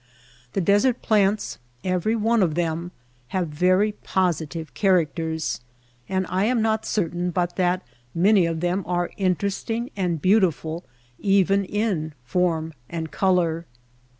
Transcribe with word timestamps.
The 0.53 0.61
desert 0.61 1.03
plants, 1.03 1.59
every 1.83 2.15
one 2.15 2.41
of 2.41 2.55
them, 2.55 2.91
have 3.27 3.49
very 3.49 3.91
positive 3.91 4.73
characters; 4.73 5.61
and 6.09 6.25
I 6.27 6.45
am 6.45 6.59
not 6.59 6.87
certain 6.87 7.29
but 7.29 7.55
that 7.57 7.83
many 8.15 8.47
of 8.47 8.61
them 8.61 8.83
are 8.87 9.11
interesting 9.17 9.91
and 9.95 10.19
beauti 10.19 10.51
ful 10.51 10.83
even 11.19 11.65
in 11.65 12.13
form 12.23 12.73
and 12.89 13.11
color. 13.11 13.67